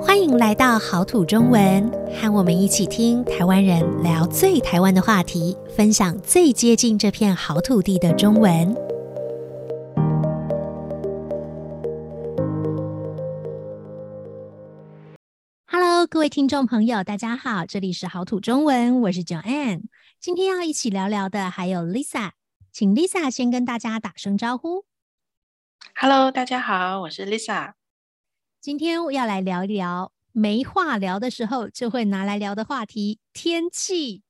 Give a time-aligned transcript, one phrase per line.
[0.00, 8.74] 欢迎来到好土中文，和我们一起听台湾人聊最台湾的话题，分享最接近这片好土地的中文。
[15.66, 19.82] Hello，各位听众朋友，大家好，这里是好土中文，我是 Joanne。
[20.20, 22.30] 今天要一起聊聊的还有 Lisa，
[22.72, 24.84] 请 Lisa 先跟大家打声招呼。
[25.94, 27.72] Hello，大家好，我是 Lisa。
[28.68, 34.20] 今天我要来聊一聊没话聊的时候就会拿来聊的话题——天气。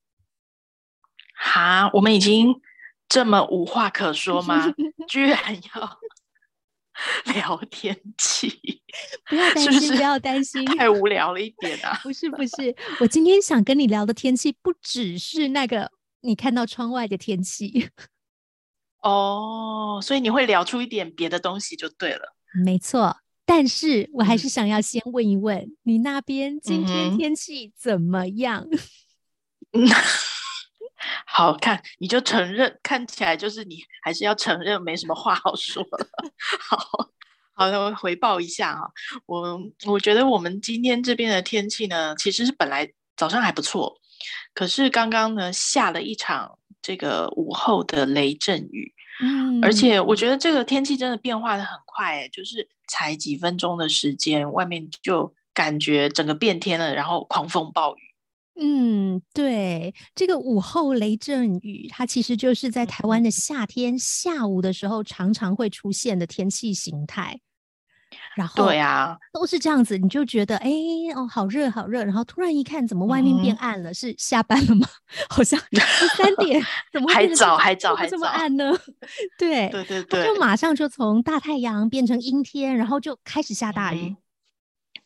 [1.35, 2.61] 哈，我们已经
[3.09, 4.73] 这么无话可说吗？
[5.09, 5.37] 居然
[5.75, 5.99] 要
[7.33, 8.81] 聊天气？
[9.27, 11.99] 不要担心，是是不要担心，太无聊了一点啊！
[12.01, 17.89] 不是不是，我今天想跟你聊的天气不只是那个你看到窗外的天气。
[19.03, 22.37] 哦，所以你会聊出一点别的东西就对了。
[22.63, 23.17] 没错。
[23.49, 28.67] 但是我还是想要先问一问，嗯、你那边今天天气怎么样？
[29.73, 29.87] 嗯，
[31.25, 36.07] 好看，你就承认，看起来就是你还是要承认没什么话好说了。
[36.61, 36.77] 好
[37.53, 38.81] 好的，我回报一下啊，
[39.25, 43.99] 我我觉得我们今天这边的天气呢，其实是本来早上还不错，
[44.53, 48.93] 可是刚刚呢下了一场这个午后的雷阵雨。
[49.21, 57.99] 嗯，而且我觉得这个天气真的变化的很快，欸，就是才几分钟的时间，外面就感觉整个变天了，然后狂风暴雨。
[58.61, 67.39] 嗯，对，这个午后雷阵雨，它其实就是在台湾的夏天下午的时候常常会出现的天气形态。
[68.35, 70.69] 然后对啊，都是这样子，你就觉得哎
[71.15, 73.91] 哦，好热好热，然后突然一看，怎么外面变暗了？
[73.91, 74.87] 嗯、是下班了吗？
[75.29, 75.59] 好像
[76.17, 78.71] 三点， 怎么会还早还早还这么暗呢？
[79.37, 84.09] 对 对对对，就马上就从大太阳变成阴天，然后就开始下大雨。
[84.09, 84.17] 嗯、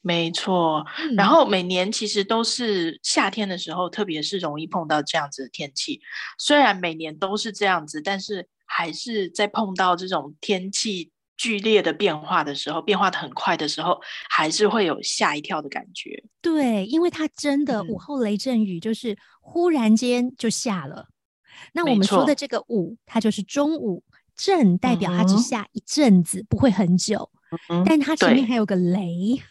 [0.01, 0.85] 没错，
[1.17, 5.99] 然后每年其实都是夏天的时候，特别是容易碰到这样子的天气。
[6.37, 11.11] 虽然每年都是这样子，但是还是在碰到这种天气。
[11.35, 13.99] 剧烈的变化的时候，变化的很快的时候，
[14.29, 16.23] 还是会有吓一跳的感觉。
[16.41, 21.07] 对，因为它真的午后雷阵雨，就是忽然间就下了。
[21.07, 24.03] 嗯、那我们说的这个午，它就是中午；
[24.35, 27.29] 阵代表它只下一阵子，嗯、不会很久。
[27.69, 29.41] 嗯、但它前面还有个雷，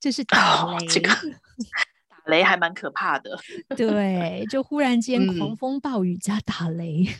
[0.00, 0.72] 就是打雷。
[0.76, 1.08] 哦、这个
[2.08, 3.38] 打雷还蛮可怕的。
[3.76, 7.04] 对，就忽然间狂风暴雨加打雷。
[7.08, 7.14] 嗯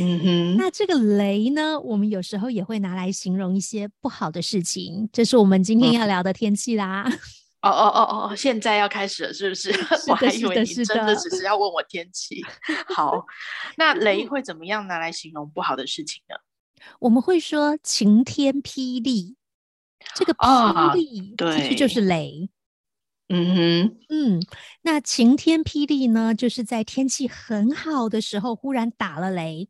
[0.00, 5.08] 嗯哼，那这个雷呢，我们有时候也会拿来形容一些不好的事情。
[5.12, 7.04] 这是我们今天要聊的天气啦。
[7.62, 9.72] 哦哦哦哦，现在要开始了，是不是？
[9.96, 12.42] 是我还以为你真的只是要问我天气。
[12.94, 13.24] 好，
[13.76, 16.34] 那雷会怎么样拿来形容不好的事情呢？
[16.98, 19.36] 我们会说晴天霹雳。
[20.16, 22.50] 这个霹雳，对，其实就是雷。
[23.28, 24.42] 嗯哼，嗯，
[24.82, 29.68] 那晴天霹雳呢，就是在天气很好的时候忽然打了雷，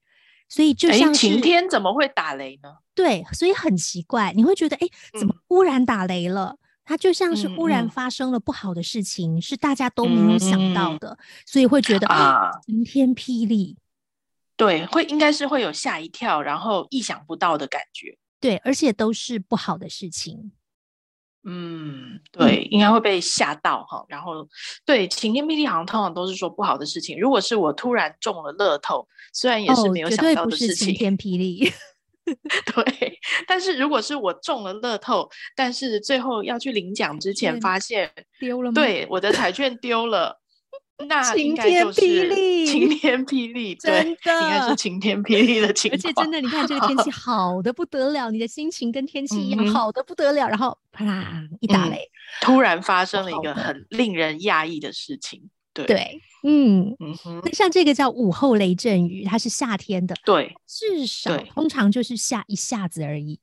[0.52, 2.68] 所以就像晴天怎么会打雷呢？
[2.94, 4.86] 对，所以很奇怪，你会觉得哎，
[5.18, 6.50] 怎么忽然打雷了？
[6.50, 13.78] 嗯、它就像是忽然发生了不好的事情，嗯、是大家都没有想到的，嗯、所以会觉得啊，晴天霹雳，
[14.54, 20.52] 对，会应该是会有吓一跳，然后意想不到的感觉，对，而且都是不好的事情。
[21.44, 24.04] 嗯，对，应该会被吓到哈。
[24.08, 24.46] 然后，
[24.84, 27.18] 对，晴天霹雳好像通常都是说不好的事情。
[27.18, 31.72] 如果是我突然中了乐透，虽然也是没有想到的事情，晴天霹雳。
[32.24, 38.74] 对，但是如果是我中了乐透，但是最后要去领奖之前发现丢了吗？
[38.74, 40.41] 对，我的彩券丢了。
[41.08, 45.98] 那应该就是晴天霹雳，晴天霹雳，对，应该是晴天霹雳的情况。
[45.98, 52.08] 而且真的，你看这个天气好的不得了，你的心情跟天气一样好的不得了，然后啪啦一打雷，
[52.40, 55.50] 突然发生了一个很令人讶异的事情。
[55.74, 63.40] 对对，嗯嗯哼，那像这个叫午后雷阵雨，它是夏天的，对，至少通常就是下一下子而已。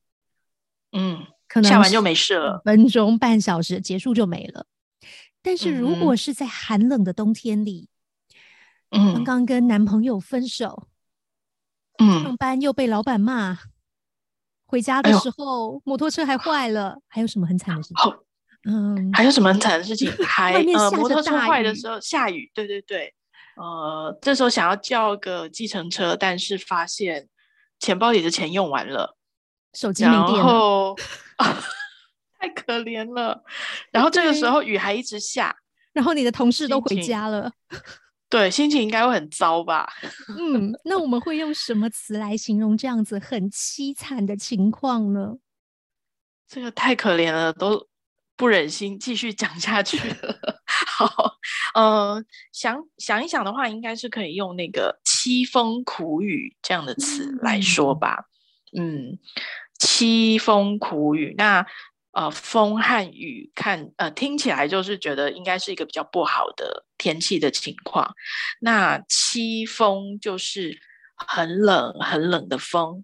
[0.92, 4.68] 嗯，可能下完就没事了，分钟半小时结束就没了。
[5.42, 7.90] 但是如果是在寒冷的冬天里，
[8.92, 10.88] 嗯，刚刚跟男朋友分手，
[11.98, 13.58] 嗯，上班又被老板骂，
[14.66, 18.14] 回家的时候、哎、摩托车还坏了，还有什么很惨的事情？
[18.64, 20.12] 嗯，还有什么很惨的事情？
[20.26, 23.14] 还呃，摩托车坏的时候下雨，对对对，
[23.56, 27.30] 呃，这时候想要叫个计程车，但是发现
[27.80, 29.16] 钱包里的钱用完了，
[29.74, 30.36] 手机没电了。
[30.36, 30.96] 然后
[32.40, 33.44] 太可怜了，
[33.92, 35.56] 然后这个时候雨还一直下，
[35.94, 37.52] 然后你的同事都回家了，
[38.30, 39.92] 对，心情应该会很糟吧？
[40.38, 45.38] 嗯，那我们会用什么词来形容这样子很凄惨的情况呢？
[46.48, 47.88] 这个太可怜了，都
[48.36, 50.62] 不忍心继续讲下去了。
[50.88, 51.36] 好，
[51.76, 58.26] 呃，想想一想的话，应该是可以用那个“凄风苦雨”这样的词来说吧。
[58.78, 59.18] 嗯，
[59.80, 61.66] 凄风苦雨，那
[62.12, 68.14] 呃，风和雨看呃听起来就是觉得应该是一个比较不好的天气的情况。
[68.62, 70.80] 那凄风就是
[71.16, 73.04] 很冷很冷的风。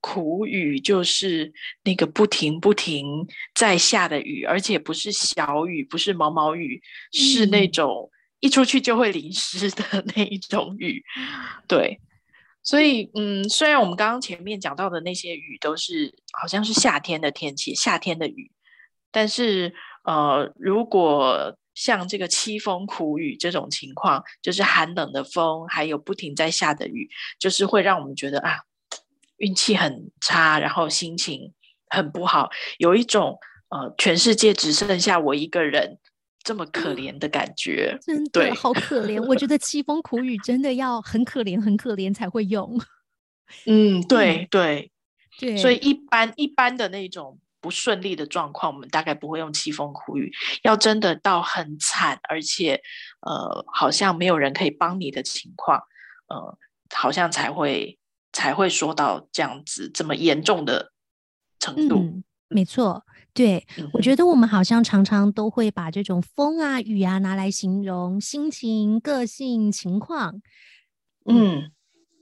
[0.00, 1.52] 苦雨就是
[1.82, 6.80] 那个不停不停在下的雨，而且不是小雨，不是毛毛雨，
[7.12, 8.08] 嗯、是那种
[8.38, 9.82] 一出去就会淋湿的
[10.14, 11.02] 那一种雨。
[11.66, 11.98] 对，
[12.68, 18.52] 所以嗯，虽然我们刚刚前面讲到的那些雨都是好像是夏天的天气，夏天的雨，
[19.10, 19.72] 但是
[20.04, 28.58] 呃，如果像这个凄风苦雨这种情况，就是寒冷的风，还有不停在下的雨，就是会让我们觉得啊。
[29.38, 31.54] 运气很差，然后心情
[31.88, 33.38] 很不好，有一种
[33.70, 35.96] 呃，全世界只剩下我一个人
[36.48, 39.22] 这么可怜的感觉，真的对好可怜。
[39.26, 42.80] 我觉得凄风苦雨真的要很可怜、很可怜才会用。
[43.66, 44.90] 嗯，对对
[45.38, 50.32] 对，所以一般一般的那种不顺利的状况，我们大概不会用凄风苦雨。
[50.62, 52.80] 要真的到很惨，而且
[53.20, 55.82] 呃，好像没有人可以帮你的情况，
[56.28, 56.56] 呃，
[56.94, 57.98] 好像才会。
[58.30, 60.92] 才会说到这样子这么严重的
[61.58, 61.96] 程度。
[62.00, 63.02] 嗯，没错，
[63.38, 70.42] 对，嗯，我觉得我们好像常常都会把这种风啊、雨啊拿来形容心情、个性、情况。
[71.24, 71.70] 嗯，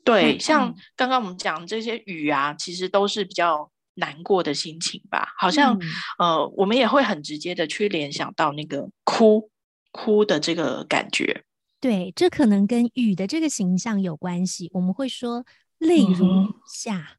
[0.05, 5.33] 对，像刚刚我们讲这些雨啊，其实都是比较难过的心情吧？
[5.39, 9.49] 好像，嗯，呃，我们也会很直接的去联想到那个哭
[9.93, 11.45] 哭的这个感觉。
[11.81, 14.69] 对，这可能跟雨的这个形象有关系。
[14.75, 15.47] 我们会说。
[15.79, 17.16] 泪如雨下，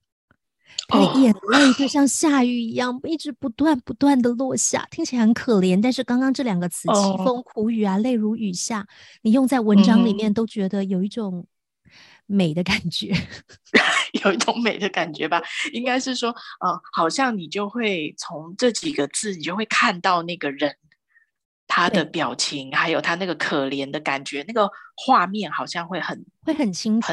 [0.87, 5.79] 他的眼泪就像下雨一样，一直不断不断的落下，听起来很可怜。
[5.81, 8.87] 但是刚刚这两个词“凄风苦雨”啊，“泪如雨下”，
[9.23, 11.45] 你用在文章里面都觉得有一种
[12.25, 13.13] 美的感觉，
[14.23, 15.41] 有一种美的感觉吧？
[15.73, 16.29] 应该是说，
[16.59, 20.75] 呃，好像你就会从这几个字，你就会看到那个人
[21.67, 27.11] 他的表情，还有他那个可怜的感觉，那个画面好像会很会很清楚。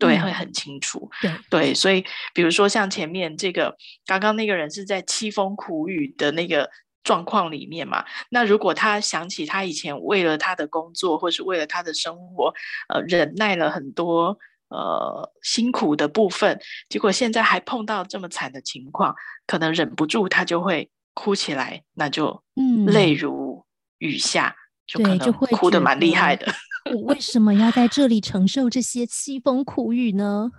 [0.00, 1.08] 对，会很清楚。
[1.20, 2.04] 对对，所以
[2.34, 3.76] 比如说像前面这个，
[4.06, 6.68] 刚刚那个人是在凄风苦雨的那个
[7.04, 8.04] 状况里面嘛。
[8.30, 12.52] 那如果他想起他以前为了他的工作，或是为了他的生活，
[12.88, 14.38] 呃，忍耐了很多
[14.68, 16.58] 呃辛苦的部分，
[16.88, 19.14] 结果现在还碰到这么惨的情况，
[19.46, 23.64] 可能忍不住他就会哭起来，那就嗯，泪如
[23.98, 24.56] 雨下，
[24.86, 26.46] 就可能哭得蛮厉害的。
[26.94, 30.50] 我为什么要在这里承受这些凄风苦雨呢？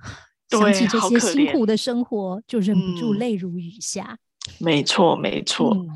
[0.50, 4.18] 想起这些辛苦的生活，就忍不住泪如雨下。
[4.48, 5.88] 嗯、没错，没错、嗯，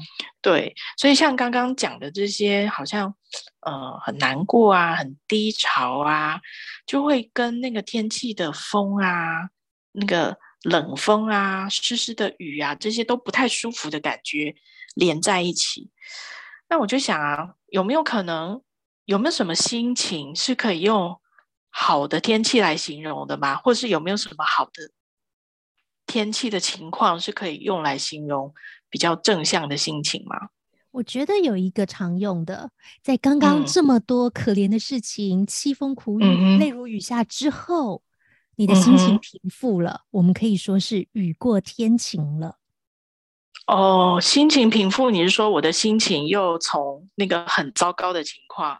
[0.42, 0.74] 对。
[0.98, 3.14] 所以像刚刚讲的这些，好像
[3.62, 6.40] 呃很难过啊，很低潮啊，
[6.86, 9.50] 就会跟那个天气的风啊，
[9.92, 14.56] 那个冷风啊，湿湿的雨啊，这些都不太舒服的感觉
[14.96, 15.90] 连在一起。
[16.70, 18.62] 那我就想啊，有没有可能？
[19.06, 21.20] 有没有什么心情是可以用
[21.70, 23.56] 好的天气来形容的吗？
[23.56, 24.92] 或是有没有什么好的
[26.06, 28.54] 天气的情况是可以用来形容
[28.90, 30.50] 比较正向的心情吗？
[30.92, 32.72] 我觉得有一个常用的，
[33.04, 38.02] 在刚刚这么多可怜的事情、嗯、凄风苦雨、泪如雨下之后，
[38.56, 42.60] 你的心情平复了、嗯，我们可以说是雨过天晴了。
[43.68, 48.80] 哦，心情平复，你是说我的心情又从那个很糟糕的情况？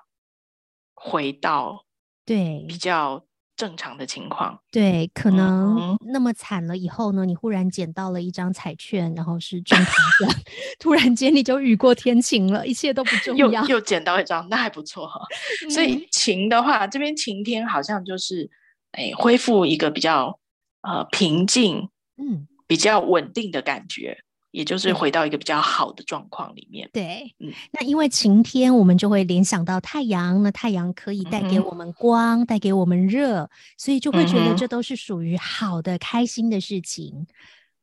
[1.06, 1.86] 回到
[2.26, 3.24] 对比较
[3.56, 10.30] 正常的情况，对，可能那么惨了以后呢，你忽然捡到了一张彩券，然后是中奖，
[10.80, 13.62] 突然间你就雨过天晴了，一切都不重要。
[13.64, 15.22] 又又捡到一张，那还不错哈。
[15.70, 18.50] 所以晴的话，这边晴天好像就是
[18.92, 20.40] 哎，恢复一个比较
[20.82, 24.18] 呃平静，嗯，比较稳定的感觉。
[24.56, 26.90] 也就是回到一个比较好的状况里面。
[26.94, 37.28] 对，嗯，那因为晴天，我们就会联想到太阳，那太阳可以带给我们光，嗯、带给我们热，所以就会觉得这都是属于好的、嗯、开心的事情。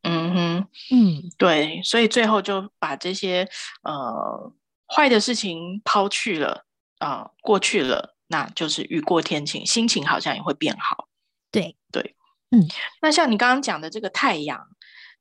[0.01, 3.47] 嗯哼，嗯，对，所以最后就把这些
[3.83, 4.51] 呃
[4.89, 6.65] 坏的事情抛去了
[6.99, 11.07] 啊、呃，过去了，那就是雨过天晴，心情好像也会变好。
[11.51, 12.17] 对，对，
[12.51, 12.67] 嗯，
[13.03, 14.69] 那像你刚刚讲的这个太阳。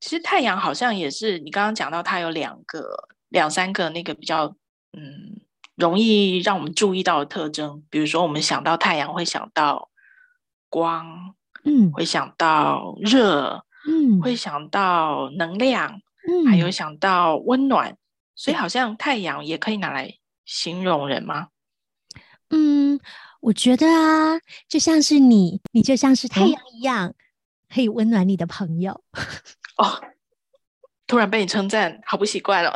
[0.01, 4.47] 其实太阳好像也是你刚刚讲到，它有两个、两三个那个比较
[4.91, 5.39] 嗯
[5.75, 7.83] 容易让我们注意到的特征。
[7.89, 9.89] 比如说，我们想到太阳会想到
[10.69, 17.95] 光，嗯，会想到热，嗯，会想到能量，嗯，还有想到温暖。
[18.35, 20.15] 所以好像太阳也可以拿来
[20.45, 21.49] 形容人吗？
[22.49, 22.99] 嗯，
[23.39, 27.15] 我觉得啊，就像是你，你就像是太阳一样，嗯、
[27.71, 29.03] 可以温暖你的朋友。
[29.77, 30.01] 哦，
[31.07, 32.71] 突然被你称赞，好不习惯哦。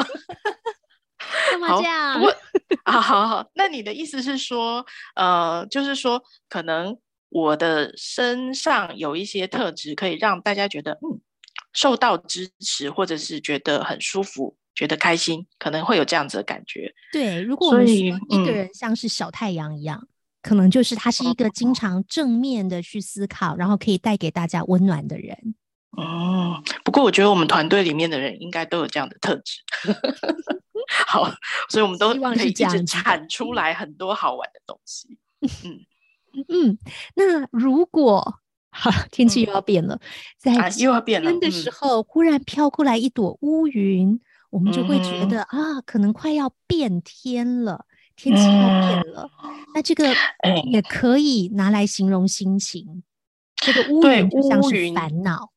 [1.50, 2.22] 干嘛这样？
[2.22, 2.36] 我
[2.84, 4.86] 啊，好好，那你的意思是说，
[5.16, 6.98] 呃，就是说，可能
[7.30, 11.20] 我的身上有一些特质，可以让大家觉得，嗯，
[11.74, 14.58] 受到支持，或者是觉得很舒服。
[14.76, 16.94] 觉得开心，可能会有这样子的感觉。
[17.14, 20.08] 对，如果我们说一个人像是小太阳一样，嗯、
[20.42, 25.56] 可能就是他是一个经常正面的去思考，哦、然后可以带给大家温暖的人。
[25.98, 29.62] 哦，不过我觉得我们团队里面的人应该都有这样的特质。
[31.08, 31.24] 好，
[31.70, 35.18] 所以我们都可以一直产出来很多好玩的东西。
[35.42, 36.78] 嗯嗯，
[37.16, 40.00] 那如果哈天气又要变了，嗯、
[40.38, 44.20] 在、啊、又要变了的时候，嗯、忽然飘过来一朵乌云。
[44.52, 47.86] 我们就会觉得、嗯、啊，可能快要变天了，
[48.16, 49.30] 天气要变了。
[49.44, 50.08] 嗯、那这个
[50.72, 53.04] 也可以拿来形容心情。
[53.66, 55.52] 哎、这个乌云就像是烦恼，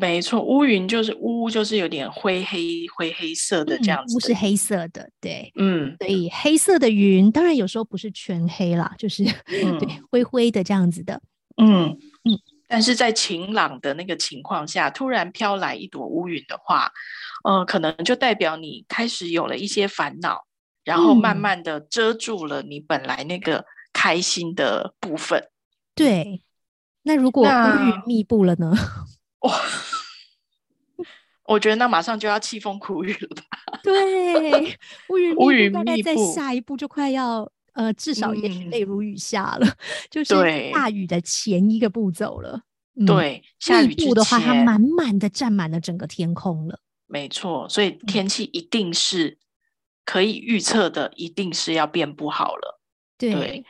[0.00, 4.14] 没错，乌云就是乌，就是有点灰黑灰黑色的这样子。
[4.14, 11.20] 乌、嗯、是黑色的，对，嗯，所以黑色的云，当然有时候不是全黑啦，就是、 嗯、对灰灰的这样子的，
[11.56, 12.38] 嗯嗯。
[12.68, 16.92] 但是在晴朗的那个情况下，突然飘来一朵乌云的话，
[17.42, 20.44] 呃，可能就代表你开始有了一些烦恼，
[20.84, 25.40] 然后慢慢的遮住了你本来那个开心的部分。
[25.40, 25.50] 嗯、
[25.96, 26.42] 对，
[27.02, 28.72] 那如果乌云密布了呢？
[29.42, 29.52] 哇，
[31.48, 33.80] 我觉得那马上就要凄风苦雨了吧？
[33.82, 34.76] 对，
[35.08, 37.50] 乌云 乌云大概在下一步就快要。
[37.74, 39.76] 呃，至少也是泪如雨下了，嗯、
[40.10, 40.34] 就是
[40.72, 42.62] 大雨的前一个步骤了。
[43.06, 46.80] 对，嗯、下雨的话，它满满的占满了整个天空了。
[47.06, 49.38] 没错，所以天气一定是
[50.04, 52.80] 可以预测的，一定是要变不好了。
[53.16, 53.64] 对，对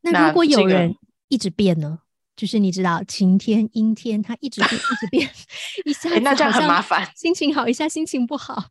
[0.00, 0.96] 那如果有人
[1.28, 1.98] 一直变呢？
[2.36, 5.30] 就是你知道晴天阴天，它一直变一直变，
[5.86, 8.62] 一下子那这样很麻烦，心情好一下心情不好，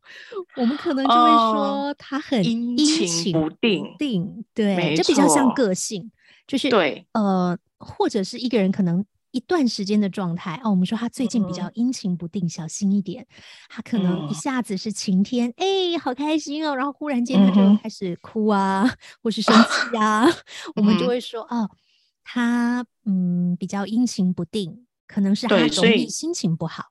[0.56, 6.12] 我们可能就会说他很阴晴不定，定对，这比较像个性，
[6.46, 7.04] 就是对。
[7.12, 13.26] 呃，或者是一个人可能一段时间的状态哦，我们说他最近比较阴晴不定，小心一点，
[13.68, 18.88] 他可能一下子是晴天，哎，好开心哦，然后忽然间他就开始哭啊，
[19.20, 20.24] 或是生气啊，
[20.76, 21.68] 我们就会说哦。
[22.28, 26.86] 他嗯比较阴晴不定，可能是他容易心情不好。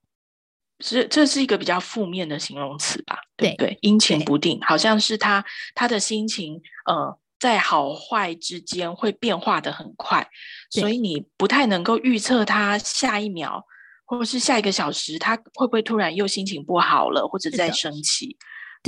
[0.79, 3.19] 是这是一个比较负面的形容词吧？
[3.35, 10.25] 对对，阴晴不定，好像是他他的心情呃在好坏之间会变化的很快，
[10.69, 13.65] 所以你不太能够预测他下一秒
[14.05, 18.37] 或者是下一个小时他会不会突然又心情不好了，或者在生气。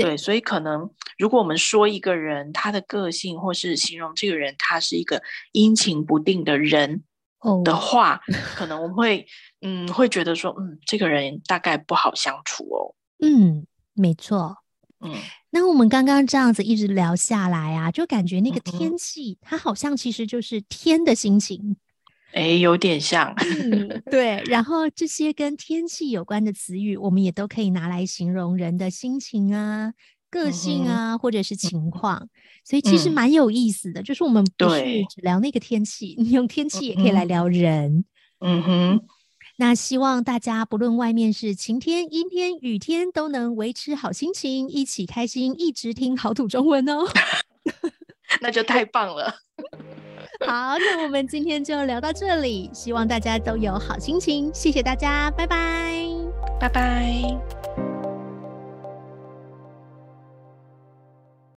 [0.04, 7.04] 对，所以可能如果我们说一个人他的个性，或是形容这个人他是一个阴晴不定的人
[7.64, 9.26] 的话， 哦、可能我们会
[9.62, 12.96] 嗯会觉得说，嗯，这个人大概不好相处哦。
[13.20, 14.58] 嗯，没错。
[15.00, 15.14] 嗯，
[15.52, 21.78] 那我们刚刚这样子一直聊下来啊，就感觉那个天气，嗯、它好像其实就是天的心情。
[22.38, 24.44] 哎，有点像，嗯，对。
[24.46, 29.92] 然后这些跟天气有关的词语，我们也都可以拿来形容人的心情啊、
[30.30, 32.30] 个性啊，嗯、或者是情况。
[32.64, 38.06] 所以其实蛮有意思的，嗯、就是我们不是只聊那个天气， 你用天气也可以来聊人。
[38.42, 39.02] 嗯哼。
[39.58, 47.04] 那希望大家不论外面是晴天、阴天、雨天，都能维持好心情，一起开心，一直听好土中文哦。
[48.42, 49.47] 那就太棒了。
[50.46, 54.52] 好，那我们今天就聊到这里，希望大家都有好心情。
[54.54, 56.08] 谢谢大家，拜拜，
[56.60, 57.57] 拜拜。